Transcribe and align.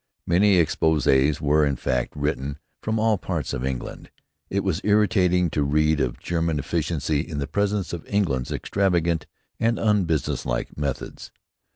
Many 0.25 0.55
exposés 0.55 1.39
were, 1.39 1.63
in 1.63 1.75
fact, 1.75 2.13
written 2.15 2.57
from 2.81 2.97
all 2.99 3.19
parts 3.19 3.53
of 3.53 3.63
England. 3.63 4.09
It 4.49 4.63
was 4.63 4.81
irritating 4.83 5.51
to 5.51 5.61
read 5.63 5.99
of 5.99 6.17
German 6.19 6.57
efficiency 6.57 7.19
in 7.19 7.37
the 7.37 7.45
presence 7.45 7.93
of 7.93 8.07
England's 8.07 8.51
extravagant 8.51 9.27
and 9.59 9.77
unbusinesslike 9.77 10.75
methods. 10.75 11.29